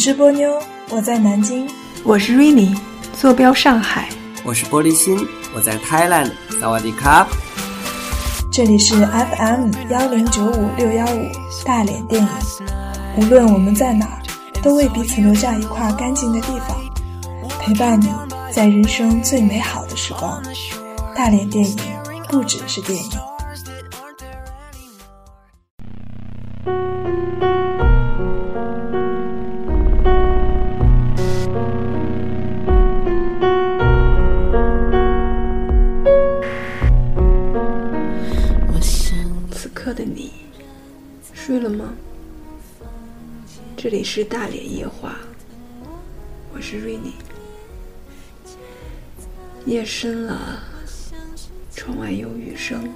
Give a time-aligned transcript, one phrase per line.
[0.00, 0.58] 我是波妞，
[0.88, 1.68] 我在南京。
[2.04, 2.74] 我是 Rainy，
[3.12, 4.08] 坐标上海。
[4.42, 5.14] 我是玻璃心，
[5.54, 6.32] 我在 Thailand。
[6.58, 7.28] 萨瓦迪卡。
[8.50, 11.30] 这里是 FM 幺零九五六幺五
[11.66, 12.28] 大连电影。
[13.18, 14.22] 无论我们在哪儿，
[14.62, 16.78] 都为彼此留下一块干净的地方，
[17.60, 18.08] 陪伴你
[18.50, 20.42] 在人生最美好的时光。
[21.14, 21.76] 大连电影
[22.26, 23.10] 不只是电影。
[39.92, 40.32] 的你
[41.34, 41.92] 睡了吗？
[43.76, 45.16] 这里是大连夜话，
[46.52, 47.14] 我是瑞妮。
[49.66, 50.62] 夜深了，
[51.74, 52.88] 窗外有雨声。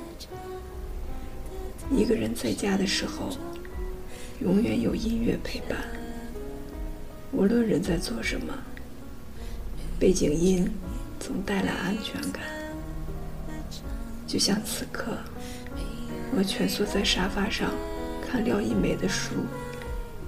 [1.90, 3.30] 一个人在家的时候，
[4.40, 5.78] 永远有音乐陪伴。
[7.32, 8.54] 无论人在做什么，
[9.98, 10.70] 背景音
[11.18, 12.42] 总带来安全感。
[14.26, 15.16] 就像此刻，
[16.32, 17.70] 我蜷缩在沙发上。
[18.26, 19.30] 看廖一梅的书，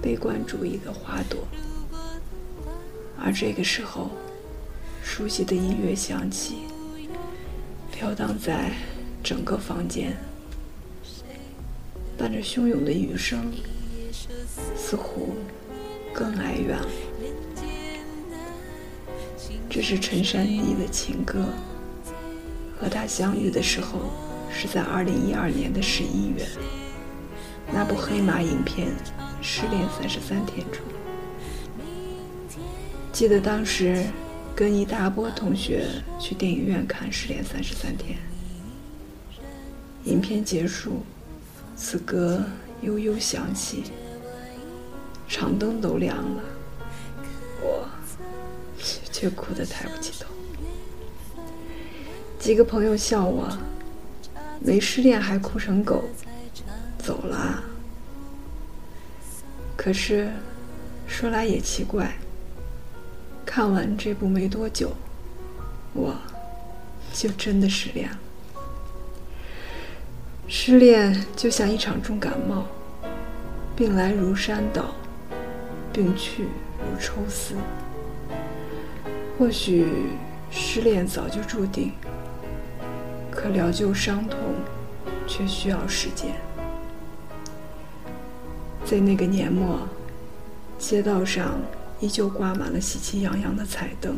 [0.01, 1.45] 悲观主义的花朵。
[3.19, 4.11] 而这个时候，
[5.03, 6.59] 熟悉的音乐响起，
[7.91, 8.71] 飘荡在
[9.21, 10.15] 整个房间，
[12.17, 13.51] 伴着汹涌的雨声，
[14.73, 15.35] 似乎
[16.13, 16.87] 更哀怨了。
[19.69, 21.43] 这是陈珊妮的情歌，
[22.79, 24.13] 和他相遇的时候
[24.51, 26.45] 是在二零一二年的十一月。
[27.73, 28.87] 那部黑马影片
[29.41, 30.81] 《失恋三十三天》中，
[33.11, 34.05] 记得当时
[34.55, 35.85] 跟一大波同学
[36.17, 38.17] 去电影院看《失恋三十三天》，
[40.09, 41.03] 影片结束，
[41.75, 42.41] 此歌
[42.81, 43.83] 悠悠响起，
[45.27, 46.43] 场灯都亮了，
[47.61, 47.85] 我
[49.11, 50.29] 却哭得抬不起头。
[52.39, 53.49] 几个朋友笑我，
[54.59, 56.03] 没失恋还哭成狗。
[56.99, 57.63] 走了，
[59.77, 60.29] 可是
[61.07, 62.17] 说来也奇怪，
[63.45, 64.91] 看完这部没多久，
[65.93, 66.13] 我
[67.13, 68.19] 就真的失恋了。
[70.49, 72.65] 失恋就像一场重感冒，
[73.73, 74.93] 病来如山倒，
[75.93, 77.55] 病去如抽丝。
[79.37, 79.87] 或许
[80.51, 81.93] 失恋早就注定，
[83.37, 84.39] 可疗救伤痛
[85.27, 86.33] 却需要时间。
[88.83, 89.87] 在那个年末，
[90.79, 91.61] 街道上
[91.99, 94.17] 依旧挂满了喜气洋洋的彩灯，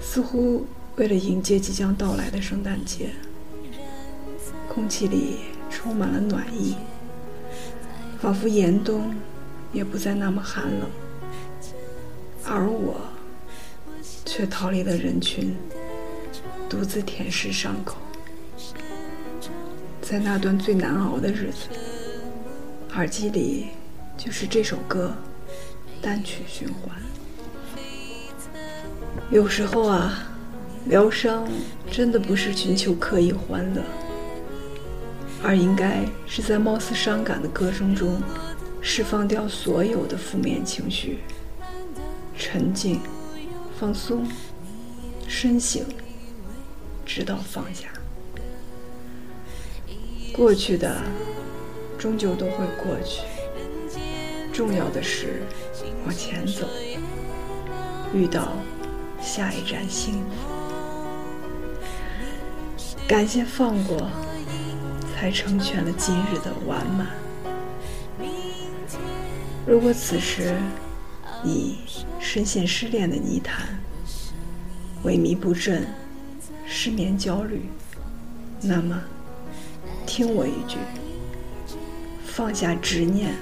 [0.00, 0.64] 似乎
[0.96, 3.10] 为了迎接即将到来的圣诞节。
[4.70, 6.76] 空气里充满了暖意，
[8.18, 9.14] 仿佛严冬
[9.70, 10.88] 也不再那么寒冷。
[12.42, 12.96] 而我，
[14.24, 15.54] 却逃离了人群，
[16.68, 17.96] 独自舔舐伤口。
[20.00, 21.68] 在那段最难熬的日子。
[22.94, 23.66] 耳机里
[24.16, 25.14] 就是这首歌，
[26.00, 26.96] 单曲循环。
[29.30, 30.28] 有时候啊，
[30.86, 31.46] 疗伤
[31.90, 33.82] 真的不是寻求刻意欢乐，
[35.42, 38.22] 而应该是在貌似伤感的歌声中，
[38.80, 41.18] 释放掉所有的负面情绪，
[42.38, 43.00] 沉静、
[43.78, 44.24] 放松、
[45.26, 45.84] 深省，
[47.06, 47.88] 直到放下
[50.34, 51.00] 过去的。
[51.98, 53.22] 终究都会过去。
[54.52, 55.42] 重要的是
[56.04, 56.68] 往前走，
[58.12, 58.52] 遇到
[59.18, 60.30] 下一站幸福。
[63.08, 64.10] 感谢放过，
[65.14, 67.08] 才成全了今日的完满。
[69.66, 70.54] 如果此时
[71.42, 71.78] 你
[72.20, 73.66] 深陷失恋的泥潭，
[75.02, 75.86] 萎靡不振，
[76.78, 77.62] 失眠焦虑，
[78.60, 79.02] 那么
[80.06, 80.76] 听我一句。
[82.26, 83.34] 放下执念，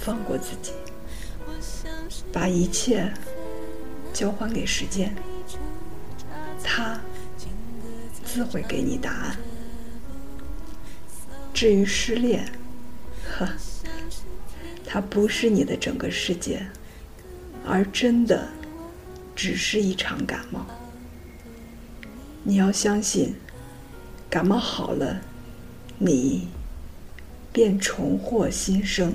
[0.00, 0.72] 放过自己，
[2.32, 3.08] 把一切
[4.12, 5.14] 交还给时间，
[6.60, 6.98] 他
[8.24, 9.36] 自会给你答案。
[11.54, 12.44] 至于失恋，
[13.38, 13.48] 呵，
[14.84, 16.66] 它不是你的整个世界，
[17.64, 18.48] 而真的
[19.36, 20.66] 只是一场感冒。
[22.46, 23.34] 你要相信
[24.28, 25.22] 感冒好了
[25.96, 26.46] 你
[27.50, 29.14] 便重获新生。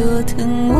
[0.00, 0.79] 多疼我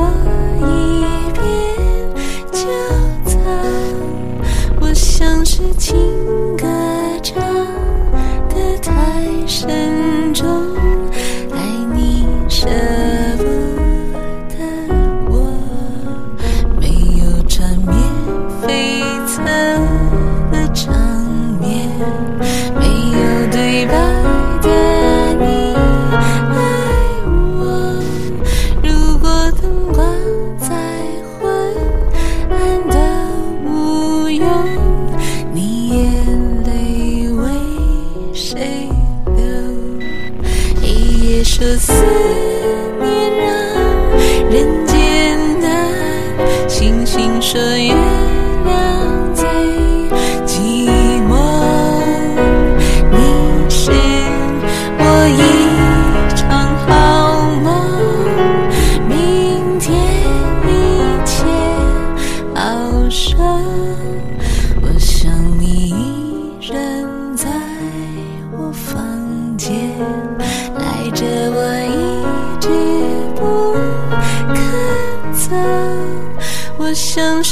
[41.60, 41.89] precious.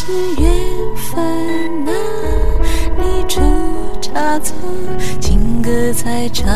[0.09, 0.51] 是缘
[0.97, 1.93] 分啊
[2.97, 3.43] 你出
[4.01, 4.57] 差错
[5.21, 6.49] 情歌在唱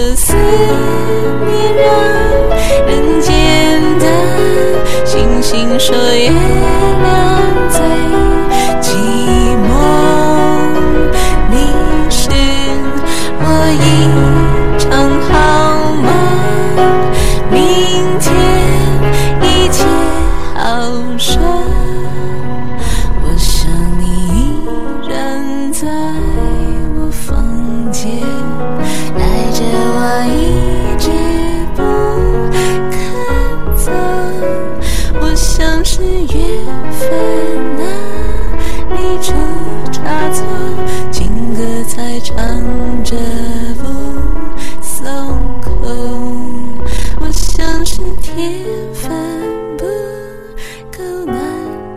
[0.00, 7.39] 的思念让人间的星星说月亮。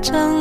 [0.04, 0.33] 真